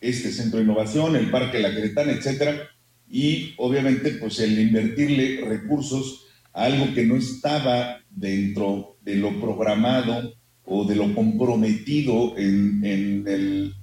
este 0.00 0.32
centro 0.32 0.58
de 0.58 0.64
innovación, 0.64 1.16
el 1.16 1.30
Parque 1.30 1.58
La 1.58 1.74
Queretana, 1.74 2.12
etcétera, 2.12 2.68
y 3.10 3.54
obviamente 3.58 4.12
pues 4.12 4.38
el 4.40 4.58
invertirle 4.58 5.42
recursos 5.44 6.26
a 6.52 6.64
algo 6.64 6.94
que 6.94 7.04
no 7.04 7.16
estaba 7.16 8.00
dentro 8.10 8.96
de 9.02 9.16
lo 9.16 9.40
programado 9.40 10.34
o 10.64 10.84
de 10.84 10.96
lo 10.96 11.14
comprometido 11.14 12.36
en, 12.36 12.82
el, 12.84 13.74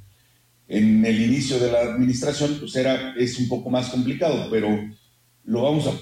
en 0.68 1.06
el 1.06 1.22
inicio 1.22 1.60
de 1.60 1.72
la 1.72 1.82
administración, 1.82 2.58
pues 2.60 2.76
era, 2.76 3.16
es 3.18 3.40
un 3.40 3.48
poco 3.48 3.70
más 3.70 3.90
complicado, 3.90 4.48
pero 4.52 4.70
lo 5.46 5.62
vamos 5.64 5.88
a, 5.88 5.94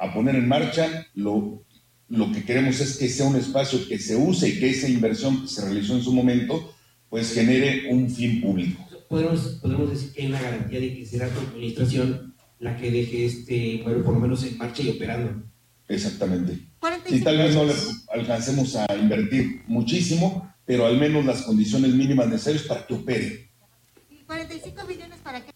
a 0.00 0.12
poner 0.14 0.34
en 0.34 0.48
marcha, 0.48 1.06
lo, 1.14 1.62
lo 2.08 2.32
que 2.32 2.42
queremos 2.42 2.80
es 2.80 2.96
que 2.96 3.08
sea 3.08 3.26
un 3.26 3.36
espacio 3.36 3.86
que 3.86 3.98
se 3.98 4.16
use 4.16 4.48
y 4.48 4.58
que 4.58 4.70
esa 4.70 4.88
inversión 4.88 5.42
que 5.42 5.48
se 5.48 5.62
realizó 5.62 5.94
en 5.94 6.02
su 6.02 6.12
momento, 6.12 6.74
pues 7.10 7.34
genere 7.34 7.92
un 7.92 8.10
fin 8.10 8.40
público. 8.40 8.82
Podemos, 9.08 9.40
podemos 9.60 9.90
decir 9.90 10.12
que 10.12 10.22
hay 10.22 10.28
una 10.28 10.40
garantía 10.40 10.80
de 10.80 10.94
que 10.96 11.04
será 11.04 11.28
tu 11.28 11.40
administración 11.40 12.34
la 12.58 12.76
que 12.76 12.90
deje 12.90 13.26
este 13.26 13.80
pueblo 13.82 14.04
por 14.04 14.14
lo 14.14 14.20
menos 14.20 14.42
en 14.44 14.56
marcha 14.56 14.82
y 14.82 14.90
operando. 14.90 15.42
Exactamente. 15.88 16.58
Y 17.08 17.20
tal 17.20 17.38
vez 17.38 17.54
no 17.54 17.64
le 17.64 17.74
alcancemos 18.12 18.76
a 18.76 18.86
invertir 18.94 19.62
muchísimo, 19.66 20.54
pero 20.64 20.86
al 20.86 20.96
menos 20.96 21.24
las 21.24 21.42
condiciones 21.42 21.92
mínimas 21.92 22.28
necesarias 22.28 22.62
para 22.62 22.86
que 22.86 22.94
opere. 22.94 23.50
¿Y 24.08 24.16
45 24.24 24.86
millones 24.86 25.18
para 25.22 25.40
qué? 25.42 25.50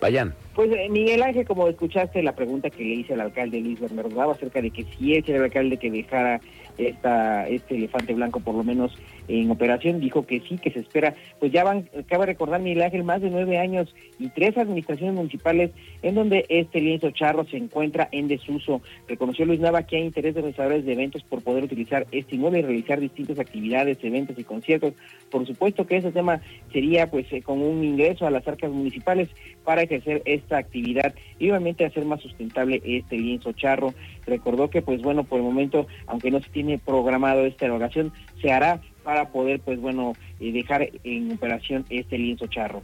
Vayan. 0.00 0.34
Pues 0.54 0.70
eh, 0.72 0.88
Miguel 0.90 1.22
Ángel, 1.22 1.46
como 1.46 1.68
escuchaste 1.68 2.22
la 2.22 2.34
pregunta 2.34 2.70
que 2.70 2.82
le 2.82 2.94
hice 2.94 3.14
al 3.14 3.20
alcalde 3.20 3.60
Luis 3.60 3.80
Bernardo 3.80 4.30
acerca 4.30 4.60
de 4.60 4.70
que 4.70 4.84
si 4.84 5.14
él 5.14 5.24
era 5.26 5.38
el 5.38 5.44
alcalde 5.44 5.76
que 5.76 5.90
dejara 5.90 6.40
esta, 6.76 7.46
este 7.48 7.76
elefante 7.76 8.14
blanco 8.14 8.40
por 8.40 8.54
lo 8.54 8.64
menos 8.64 8.92
en 9.28 9.50
operación, 9.50 10.00
dijo 10.00 10.26
que 10.26 10.40
sí, 10.40 10.58
que 10.58 10.70
se 10.70 10.80
espera, 10.80 11.14
pues 11.38 11.52
ya 11.52 11.64
van, 11.64 11.88
cabe 12.06 12.26
recordar 12.26 12.60
Miguel 12.60 12.82
Ángel, 12.82 13.04
más 13.04 13.20
de 13.20 13.30
nueve 13.30 13.58
años 13.58 13.94
y 14.18 14.28
tres 14.28 14.56
administraciones 14.56 15.14
municipales 15.14 15.70
en 16.02 16.14
donde 16.14 16.46
este 16.48 16.80
lienzo 16.80 17.10
charro 17.10 17.44
se 17.46 17.56
encuentra 17.56 18.08
en 18.12 18.28
desuso. 18.28 18.82
Reconoció 19.08 19.44
Luis 19.44 19.60
Nava 19.60 19.84
que 19.84 19.96
hay 19.96 20.02
interés 20.02 20.34
de 20.34 20.40
organizadores 20.40 20.84
de 20.84 20.92
eventos 20.92 21.22
por 21.22 21.42
poder 21.42 21.64
utilizar 21.64 22.06
este 22.12 22.36
inmueble 22.36 22.60
y 22.60 22.62
realizar 22.62 23.00
distintas 23.00 23.38
actividades, 23.38 23.98
eventos 24.02 24.38
y 24.38 24.44
conciertos. 24.44 24.94
Por 25.30 25.46
supuesto 25.46 25.86
que 25.86 25.96
ese 25.96 26.12
tema 26.12 26.40
sería 26.72 27.10
pues 27.10 27.26
eh, 27.32 27.42
con 27.42 27.60
un 27.62 27.84
ingreso 27.84 28.26
a 28.26 28.30
las 28.30 28.46
arcas 28.46 28.70
municipales 28.70 29.28
para 29.64 29.82
ejercer 29.82 30.22
esta 30.24 30.58
actividad 30.58 31.14
y 31.38 31.50
obviamente 31.50 31.84
hacer 31.84 32.04
más 32.04 32.20
sustentable 32.20 32.82
este 32.84 33.16
lienzo 33.16 33.52
charro. 33.52 33.94
Recordó 34.26 34.70
que 34.70 34.82
pues 34.82 35.02
bueno, 35.02 35.24
por 35.24 35.38
el 35.38 35.44
momento, 35.44 35.86
aunque 36.06 36.30
no 36.30 36.40
se 36.40 36.50
tiene 36.50 36.78
programado 36.78 37.46
esta 37.46 37.66
erogación, 37.66 38.12
se 38.40 38.52
hará 38.52 38.80
para 39.02 39.28
poder, 39.28 39.60
pues 39.60 39.80
bueno, 39.80 40.14
eh, 40.40 40.52
dejar 40.52 40.88
en 41.04 41.32
operación 41.32 41.84
este 41.90 42.18
lienzo 42.18 42.46
charro. 42.46 42.82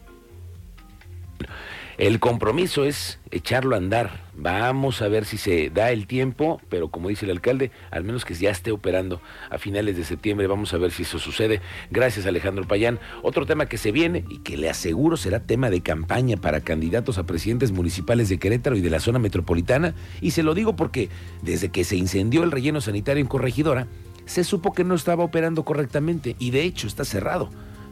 El 1.98 2.20
compromiso 2.20 2.84
es 2.84 3.18
echarlo 3.30 3.74
a 3.74 3.78
andar. 3.78 4.20
Vamos 4.34 5.00
a 5.00 5.08
ver 5.08 5.24
si 5.24 5.38
se 5.38 5.70
da 5.70 5.90
el 5.92 6.06
tiempo, 6.06 6.60
pero 6.68 6.88
como 6.88 7.08
dice 7.08 7.24
el 7.24 7.30
alcalde, 7.30 7.70
al 7.90 8.04
menos 8.04 8.26
que 8.26 8.34
ya 8.34 8.50
esté 8.50 8.70
operando 8.70 9.22
a 9.48 9.56
finales 9.56 9.96
de 9.96 10.04
septiembre. 10.04 10.46
Vamos 10.46 10.74
a 10.74 10.76
ver 10.76 10.90
si 10.90 11.04
eso 11.04 11.18
sucede. 11.18 11.62
Gracias 11.90 12.26
Alejandro 12.26 12.68
Payán. 12.68 12.98
Otro 13.22 13.46
tema 13.46 13.64
que 13.64 13.78
se 13.78 13.92
viene 13.92 14.24
y 14.28 14.40
que 14.40 14.58
le 14.58 14.68
aseguro 14.68 15.16
será 15.16 15.40
tema 15.40 15.70
de 15.70 15.80
campaña 15.80 16.36
para 16.36 16.60
candidatos 16.60 17.16
a 17.16 17.24
presidentes 17.24 17.72
municipales 17.72 18.28
de 18.28 18.38
Querétaro 18.38 18.76
y 18.76 18.82
de 18.82 18.90
la 18.90 19.00
zona 19.00 19.18
metropolitana. 19.18 19.94
Y 20.20 20.32
se 20.32 20.42
lo 20.42 20.52
digo 20.52 20.76
porque 20.76 21.08
desde 21.40 21.70
que 21.70 21.84
se 21.84 21.96
incendió 21.96 22.42
el 22.42 22.52
relleno 22.52 22.82
sanitario 22.82 23.22
en 23.22 23.26
Corregidora, 23.28 23.86
se 24.26 24.44
supo 24.44 24.72
que 24.72 24.84
no 24.84 24.94
estaba 24.94 25.24
operando 25.24 25.64
correctamente 25.64 26.36
y 26.38 26.50
de 26.50 26.62
hecho 26.62 26.86
está 26.86 27.04
cerrado. 27.04 27.48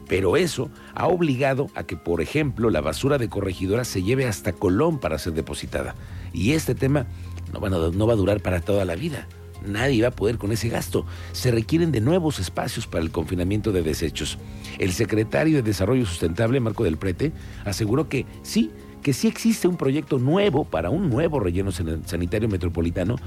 Pero 0.07 0.37
eso 0.37 0.69
ha 0.93 1.07
obligado 1.07 1.69
a 1.73 1.83
que, 1.83 1.97
por 1.97 2.21
ejemplo, 2.21 2.69
la 2.69 2.81
basura 2.81 3.17
de 3.17 3.29
corregidora 3.29 3.85
se 3.85 4.03
lleve 4.03 4.27
hasta 4.27 4.53
Colón 4.53 4.99
para 4.99 5.17
ser 5.17 5.33
depositada. 5.33 5.95
Y 6.31 6.51
este 6.51 6.75
tema 6.75 7.07
no 7.51 7.59
va, 7.59 7.69
a, 8.13 8.15
durar 8.15 8.41
para 8.41 8.61
toda 8.61 8.85
la 8.85 8.95
vida. 8.95 9.27
Nadie 9.65 10.03
va 10.03 10.09
a 10.09 10.15
poder 10.15 10.37
con 10.37 10.51
ese 10.51 10.69
gasto. 10.69 11.07
Se 11.31 11.49
requieren 11.49 11.91
de 11.91 12.01
nuevos 12.01 12.39
espacios 12.39 12.85
para 12.85 13.03
el 13.03 13.09
confinamiento 13.09 13.71
de 13.71 13.81
desechos. 13.81 14.37
El 14.77 14.93
secretario 14.93 15.55
de 15.55 15.63
Desarrollo 15.63 16.05
Sustentable, 16.05 16.59
Marco 16.59 16.83
del 16.83 16.97
Prete, 16.97 17.31
aseguró 17.63 18.07
que 18.07 18.27
sí, 18.43 18.71
que 19.05 19.13
sí 19.13 19.27
existe 19.27 19.67
un 19.67 19.77
proyecto 19.77 20.17
nuevo 20.17 20.65
para 20.65 20.89
un 20.89 21.11
nuevo 21.11 21.39
relleno 21.39 21.71
sanitario 21.71 22.49
metropolitano, 22.49 23.17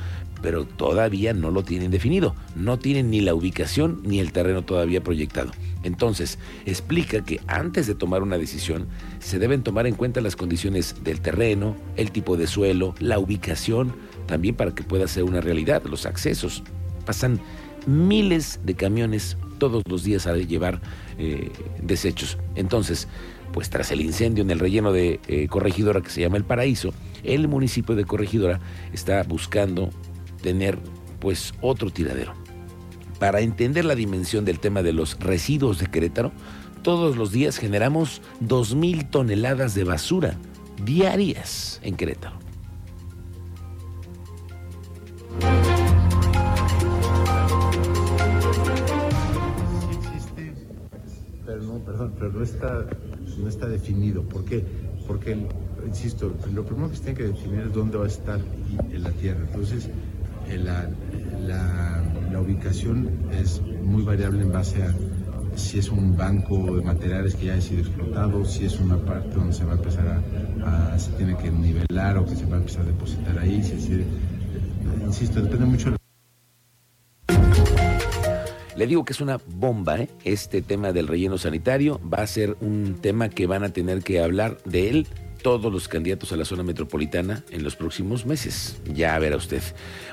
pero 0.42 0.64
todavía 0.64 1.32
no 1.32 1.52
lo 1.52 1.62
tienen 1.62 1.92
definido. 1.92 2.35
No 2.56 2.80
tienen 2.80 3.11
ni 3.11 3.20
la 3.20 3.32
ubicación 3.32 4.00
ni 4.02 4.18
el 4.18 4.32
terreno 4.32 4.62
todavía 4.62 5.04
proyectado. 5.04 5.52
Entonces, 5.85 6.40
explica 6.66 7.25
que 7.25 7.40
antes 7.47 7.87
de 7.87 7.94
tomar 7.94 8.25
una 8.25 8.38
decisión, 8.38 8.88
se 9.20 9.38
deben 9.38 9.62
tomar 9.62 9.87
en 9.87 9.94
cuenta 9.94 10.20
las 10.20 10.35
condiciones 10.35 10.97
del 11.04 11.20
terreno, 11.20 11.76
el 11.94 12.11
tipo 12.11 12.37
de 12.37 12.49
suelo, 12.49 12.97
la 12.99 13.20
ubicación, 13.20 13.94
también 14.26 14.56
para 14.56 14.75
que 14.75 14.82
pueda 14.82 15.06
ser 15.06 15.23
una 15.23 15.40
realidad, 15.40 15.85
los 15.85 16.06
accesos. 16.06 16.64
Pasan 17.06 17.38
miles 17.87 18.58
de 18.64 18.75
camiones 18.75 19.37
todos 19.58 19.85
los 19.88 20.02
días 20.02 20.26
a 20.26 20.37
llevar 20.37 20.80
eh, 21.18 21.52
desechos. 21.80 22.37
Entonces, 22.56 23.06
pues 23.52 23.71
tras 23.71 23.90
el 23.90 24.00
incendio 24.00 24.43
en 24.43 24.50
el 24.50 24.59
relleno 24.59 24.93
de 24.93 25.21
eh, 25.28 25.49
Corregidora 25.49 26.00
que 26.00 26.11
se 26.11 26.21
llama 26.21 26.37
El 26.37 26.45
Paraíso, 26.45 26.93
el 27.25 27.49
municipio 27.49 27.95
de 27.95 28.05
Corregidora 28.05 28.61
está 28.93 29.23
buscando 29.23 29.90
tener 30.43 30.78
pues 31.21 31.55
otro 31.61 31.90
tiradero. 31.90 32.35
Para 33.19 33.40
entender 33.40 33.85
la 33.85 33.95
dimensión 33.95 34.45
del 34.45 34.61
tema 34.61 34.83
de 34.83 34.93
los 34.93 35.19
residuos 35.19 35.78
de 35.78 35.87
Querétaro, 35.87 36.33
todos 36.83 37.17
los 37.17 37.33
días 37.33 37.59
generamos 37.59 38.23
2.000 38.43 39.11
toneladas 39.11 39.75
de 39.75 39.85
basura 39.85 40.37
diarias 40.85 41.81
en 41.83 41.97
Querétaro. 41.97 42.38
No, 51.61 51.78
perdón, 51.81 52.14
pero 52.19 52.33
no 52.33 52.43
está 52.43 52.87
no 53.38 53.49
está 53.49 53.68
definido. 53.68 54.23
¿Por 54.23 54.45
qué? 54.45 54.64
Porque, 55.07 55.37
insisto, 55.87 56.35
lo 56.52 56.64
primero 56.64 56.90
que 56.90 56.97
se 56.97 57.02
tiene 57.02 57.18
que 57.18 57.25
definir 57.28 57.61
es 57.61 57.73
dónde 57.73 57.99
va 57.99 58.04
a 58.04 58.09
estar 58.09 58.40
en 58.92 59.02
la 59.02 59.11
Tierra. 59.12 59.40
Entonces, 59.47 59.88
eh, 60.49 60.59
la, 60.59 60.88
la, 61.47 62.40
ubicación 62.40 63.11
es 63.33 63.61
muy 63.83 64.02
variable 64.02 64.42
en 64.42 64.52
base 64.52 64.83
a 64.83 64.95
si 65.57 65.80
es 65.80 65.90
un 65.90 66.16
banco 66.16 66.76
de 66.76 66.83
materiales 66.83 67.35
que 67.35 67.47
ya 67.47 67.54
ha 67.54 67.61
sido 67.61 67.80
explotado, 67.80 68.45
si 68.45 68.64
es 68.64 68.78
una 68.78 68.97
parte 68.97 69.35
donde 69.35 69.52
se 69.52 69.64
va 69.64 69.73
a 69.73 69.76
empezar 69.76 70.23
a, 70.64 70.99
se 70.99 71.11
tiene 71.12 71.37
que 71.37 71.50
nivelar 71.50 72.16
o 72.18 72.25
que 72.25 72.37
se 72.37 72.47
va 72.47 72.57
a 72.57 72.59
empezar 72.61 72.83
a 72.83 72.87
depositar 72.87 73.38
ahí, 73.38 73.61
eh, 73.61 74.04
insisto, 75.04 75.42
depende 75.42 75.66
mucho 75.66 75.90
de 75.90 75.98
le 78.78 78.87
digo 78.87 79.04
que 79.04 79.12
es 79.12 79.20
una 79.20 79.40
bomba, 79.44 79.99
¿eh? 79.99 80.08
Este 80.23 80.62
tema 80.62 80.92
del 80.92 81.08
relleno 81.08 81.37
sanitario 81.37 82.00
va 82.00 82.18
a 82.18 82.26
ser 82.28 82.56
un 82.61 82.99
tema 83.02 83.28
que 83.28 83.49
van 83.49 83.64
a 83.64 83.70
tener 83.70 84.04
que 84.04 84.20
hablar 84.20 84.58
de 84.64 84.88
él 84.88 85.08
todos 85.42 85.73
los 85.73 85.88
candidatos 85.88 86.32
a 86.32 86.37
la 86.37 86.44
zona 86.44 86.62
metropolitana 86.62 87.44
en 87.50 87.64
los 87.64 87.75
próximos 87.75 88.25
meses. 88.25 88.80
Ya 88.94 89.18
verá 89.18 89.37
usted. 89.37 89.62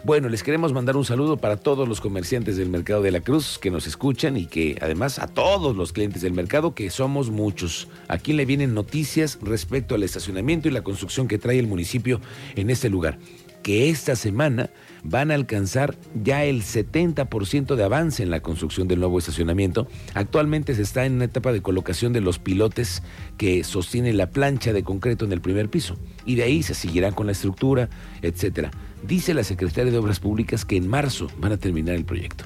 Bueno, 0.03 0.29
les 0.29 0.41
queremos 0.41 0.73
mandar 0.73 0.97
un 0.97 1.05
saludo 1.05 1.37
para 1.37 1.57
todos 1.57 1.87
los 1.87 2.01
comerciantes 2.01 2.57
del 2.57 2.69
mercado 2.69 3.03
de 3.03 3.11
la 3.11 3.21
Cruz 3.21 3.59
que 3.59 3.69
nos 3.69 3.85
escuchan 3.85 4.35
y 4.35 4.47
que 4.47 4.79
además 4.81 5.19
a 5.19 5.27
todos 5.27 5.75
los 5.75 5.93
clientes 5.93 6.23
del 6.23 6.33
mercado, 6.33 6.73
que 6.73 6.89
somos 6.89 7.29
muchos. 7.29 7.87
Aquí 8.07 8.33
le 8.33 8.45
vienen 8.45 8.73
noticias 8.73 9.37
respecto 9.43 9.93
al 9.93 10.01
estacionamiento 10.01 10.67
y 10.67 10.71
la 10.71 10.83
construcción 10.83 11.27
que 11.27 11.37
trae 11.37 11.59
el 11.59 11.67
municipio 11.67 12.19
en 12.55 12.71
este 12.71 12.89
lugar. 12.89 13.19
Que 13.65 13.89
esta 13.89 14.15
semana 14.15 14.69
van 15.03 15.31
a 15.31 15.33
alcanzar 15.33 15.95
ya 16.23 16.43
el 16.43 16.61
70% 16.61 17.73
de 17.73 17.83
avance 17.83 18.21
en 18.21 18.29
la 18.29 18.39
construcción 18.39 18.87
del 18.87 18.99
nuevo 18.99 19.17
estacionamiento. 19.17 19.87
Actualmente 20.13 20.75
se 20.75 20.83
está 20.83 21.03
en 21.07 21.13
una 21.13 21.25
etapa 21.25 21.51
de 21.51 21.63
colocación 21.63 22.13
de 22.13 22.21
los 22.21 22.37
pilotes 22.37 23.01
que 23.37 23.63
sostienen 23.63 24.17
la 24.17 24.29
plancha 24.29 24.71
de 24.71 24.83
concreto 24.83 25.25
en 25.25 25.31
el 25.31 25.41
primer 25.41 25.67
piso 25.71 25.97
y 26.27 26.35
de 26.35 26.43
ahí 26.43 26.61
se 26.61 26.75
seguirán 26.75 27.15
con 27.15 27.25
la 27.25 27.31
estructura, 27.31 27.89
etcétera. 28.21 28.69
Dice 29.01 29.33
la 29.33 29.43
secretaria 29.43 29.91
de 29.91 29.97
Obras 29.97 30.19
Públicas 30.19 30.63
que 30.63 30.77
en 30.77 30.87
marzo 30.87 31.27
van 31.39 31.51
a 31.51 31.57
terminar 31.57 31.95
el 31.95 32.05
proyecto. 32.05 32.45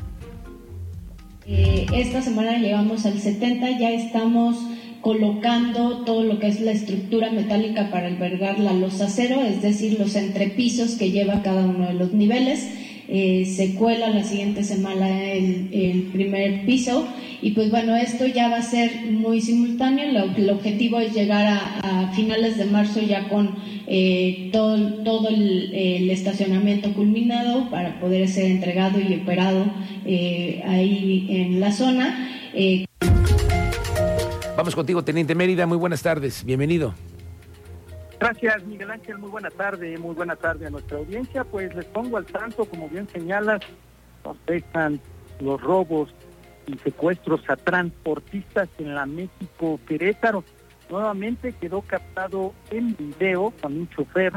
Eh, 1.45 1.85
esta 1.91 2.21
semana 2.21 2.59
llegamos 2.59 3.05
al 3.05 3.19
70, 3.19 3.77
ya 3.77 3.91
estamos 3.91 4.55
colocando 5.01 6.03
todo 6.05 6.23
lo 6.23 6.39
que 6.39 6.47
es 6.47 6.59
la 6.61 6.71
estructura 6.71 7.31
metálica 7.31 7.89
para 7.89 8.07
albergar 8.07 8.59
la 8.59 8.73
losa 8.73 9.07
cero, 9.09 9.41
es 9.41 9.61
decir, 9.61 9.97
los 9.99 10.15
entrepisos 10.15 10.95
que 10.95 11.11
lleva 11.11 11.41
cada 11.41 11.65
uno 11.65 11.87
de 11.87 11.93
los 11.93 12.13
niveles. 12.13 12.67
eh, 13.11 13.45
se 13.45 13.73
cuela 13.73 14.11
la 14.11 14.23
siguiente 14.23 14.63
semana 14.63 15.23
el, 15.23 15.69
el, 15.71 16.01
primer 16.13 16.63
piso 16.67 17.07
y 17.41 17.51
pues 17.51 17.71
bueno, 17.71 17.95
esto 17.95 18.27
ya 18.27 18.49
va 18.49 18.57
a 18.57 18.61
ser 18.61 18.91
muy 19.09 19.41
simultáneo, 19.41 20.29
el 20.37 20.49
objetivo 20.51 20.99
es 20.99 21.15
llegar 21.15 21.47
a, 21.47 22.11
finales 22.13 22.57
de 22.57 22.65
marzo 22.65 23.01
ya 23.01 23.29
con 23.29 23.55
eh, 23.87 24.49
todo, 24.51 24.77
todo 25.03 25.29
el, 25.29 25.73
el, 25.73 26.09
estacionamiento 26.11 26.93
culminado 26.93 27.69
para 27.69 27.99
poder 27.99 28.27
ser 28.27 28.45
entregado 28.51 28.99
y 28.99 29.13
operado 29.15 29.65
eh, 30.05 30.61
ahí 30.65 31.27
en 31.29 31.59
la 31.59 31.71
zona. 31.71 32.29
Vamos 34.59 34.75
contigo, 34.75 35.01
Teniente 35.05 35.35
Mérida, 35.35 35.65
muy 35.65 35.77
buenas 35.77 36.03
tardes, 36.03 36.43
bienvenido. 36.43 36.93
Gracias, 38.19 38.61
Miguel 38.65 38.91
Ángel. 38.91 39.17
Muy 39.17 39.29
buena 39.29 39.49
tarde, 39.49 39.97
muy 39.97 40.13
buena 40.13 40.35
tarde 40.35 40.67
a 40.67 40.69
nuestra 40.69 40.97
audiencia. 40.97 41.45
Pues 41.45 41.73
les 41.75 41.85
pongo 41.85 42.17
al 42.17 42.25
tanto, 42.25 42.65
como 42.65 42.89
bien 42.89 43.07
señalas, 43.07 43.61
nos 44.25 44.35
dejan 44.45 44.99
los 45.39 45.61
robos 45.61 46.13
y 46.67 46.77
secuestros 46.79 47.39
a 47.49 47.55
transportistas 47.55 48.67
en 48.79 48.95
la 48.95 49.05
México 49.05 49.79
Querétaro. 49.87 50.43
Nuevamente 50.89 51.53
quedó 51.53 51.81
captado 51.81 52.53
en 52.69 52.97
video 52.97 53.53
cuando 53.61 53.79
un 53.79 53.89
chofer 53.89 54.33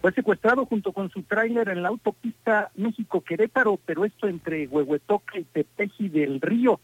fue 0.00 0.12
secuestrado 0.12 0.64
junto 0.66 0.92
con 0.92 1.10
su 1.10 1.24
tráiler 1.24 1.70
en 1.70 1.82
la 1.82 1.88
autopista 1.88 2.70
México 2.76 3.20
Querétaro, 3.20 3.80
pero 3.84 4.04
esto 4.04 4.28
entre 4.28 4.68
Huehuetoca 4.68 5.40
y 5.40 5.42
Tepeji 5.42 6.08
del 6.08 6.40
Río. 6.40 6.78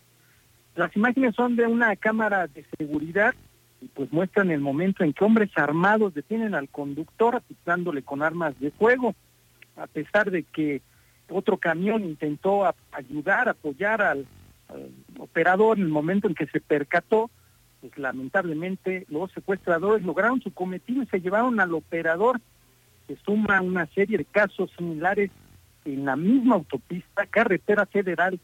Las 0.75 0.95
imágenes 0.97 1.35
son 1.35 1.57
de 1.57 1.67
una 1.67 1.95
cámara 1.97 2.47
de 2.47 2.65
seguridad 2.79 3.35
y 3.81 3.89
pues 3.89 4.13
muestran 4.13 4.51
el 4.51 4.61
momento 4.61 5.05
en 5.05 5.13
que 5.13 5.25
hombres 5.25 5.51
armados 5.57 6.15
detienen 6.15 6.55
al 6.55 6.69
conductor 6.69 7.37
apuntándole 7.37 8.03
con 8.03 8.23
armas 8.23 8.59
de 8.61 8.71
fuego, 8.71 9.15
a 9.77 9.87
pesar 9.87 10.31
de 10.31 10.45
que 10.45 10.81
otro 11.29 11.57
camión 11.57 12.05
intentó 12.05 12.65
ayudar, 12.93 13.49
apoyar 13.49 14.03
al, 14.03 14.27
operador 15.19 15.79
en 15.79 15.85
el 15.85 15.91
momento 15.91 16.29
en 16.29 16.35
que 16.35 16.47
se 16.47 16.61
percató, 16.61 17.31
pues 17.81 17.97
lamentablemente 17.99 19.05
los 19.09 19.31
secuestradores 19.33 20.05
lograron 20.05 20.41
su 20.41 20.53
cometido 20.53 21.03
y 21.03 21.07
se 21.07 21.21
llevaron 21.21 21.61
al 21.61 21.75
operador. 21.75 22.41
Se 23.07 23.17
suma 23.17 23.61
una 23.61 23.87
serie 23.87 24.17
de 24.17 24.25
casos 24.25 24.71
similares 24.79 25.31
en 25.85 26.05
la 26.05 26.17
misma 26.17 26.55
autopista, 26.55 27.27
carretera 27.27 27.85
federal 27.87 28.41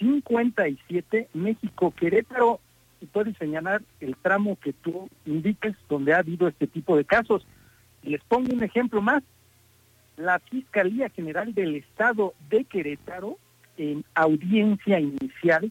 57, 0.00 1.28
México, 1.34 1.94
Querétaro, 1.94 2.58
y 3.00 3.06
puedes 3.06 3.36
señalar 3.36 3.82
el 4.00 4.16
tramo 4.16 4.58
que 4.60 4.72
tú 4.72 5.08
indiques 5.24 5.76
donde 5.88 6.12
ha 6.12 6.18
habido 6.18 6.48
este 6.48 6.66
tipo 6.66 6.96
de 6.96 7.04
casos. 7.04 7.46
Les 8.02 8.22
pongo 8.24 8.52
un 8.52 8.62
ejemplo 8.62 9.00
más. 9.00 9.22
La 10.16 10.38
Fiscalía 10.38 11.08
General 11.10 11.54
del 11.54 11.76
Estado 11.76 12.34
de 12.50 12.64
Querétaro, 12.64 13.38
en 13.76 14.04
audiencia 14.14 15.00
inicial, 15.00 15.70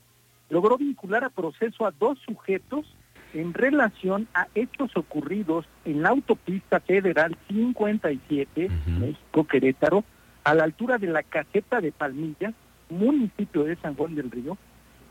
logró 0.50 0.78
vincular 0.78 1.24
a 1.24 1.30
proceso 1.30 1.86
a 1.86 1.92
dos 1.92 2.18
sujetos 2.26 2.86
en 3.34 3.54
relación 3.54 4.28
a 4.34 4.48
hechos 4.56 4.96
ocurridos 4.96 5.68
en 5.86 6.02
la 6.02 6.10
autopista 6.10 6.80
federal 6.80 7.38
57, 7.48 8.70
México 9.00 9.44
Querétaro, 9.46 10.04
a 10.44 10.56
la 10.56 10.64
altura 10.64 10.98
de 10.98 11.08
la 11.08 11.22
caseta 11.22 11.80
de 11.80 11.92
Palmillas, 11.92 12.56
municipio 12.90 13.64
de 13.64 13.76
San 13.78 13.96
Juan 13.96 14.16
del 14.16 14.32
Río, 14.32 14.58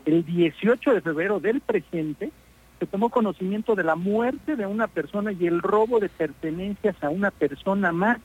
el 0.05 0.25
18 0.25 0.93
de 0.93 1.01
febrero 1.01 1.39
del 1.39 1.61
presente, 1.61 2.31
se 2.79 2.85
tomó 2.85 3.09
conocimiento 3.09 3.75
de 3.75 3.83
la 3.83 3.95
muerte 3.95 4.55
de 4.55 4.65
una 4.65 4.87
persona 4.87 5.31
y 5.33 5.47
el 5.47 5.61
robo 5.61 5.99
de 5.99 6.09
pertenencias 6.09 6.95
a 7.03 7.09
una 7.09 7.31
persona 7.31 7.91
más. 7.91 8.19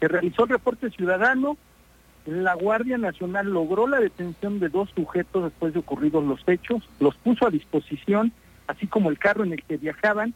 Se 0.00 0.08
realizó 0.08 0.44
el 0.44 0.50
reporte 0.50 0.90
ciudadano, 0.90 1.56
la 2.24 2.54
Guardia 2.54 2.98
Nacional 2.98 3.50
logró 3.50 3.86
la 3.86 4.00
detención 4.00 4.58
de 4.60 4.68
dos 4.68 4.90
sujetos 4.94 5.44
después 5.44 5.74
de 5.74 5.80
ocurridos 5.80 6.24
los 6.24 6.40
hechos, 6.46 6.82
los 7.00 7.14
puso 7.16 7.46
a 7.46 7.50
disposición, 7.50 8.32
así 8.68 8.86
como 8.86 9.10
el 9.10 9.18
carro 9.18 9.44
en 9.44 9.52
el 9.52 9.62
que 9.62 9.76
viajaban, 9.76 10.32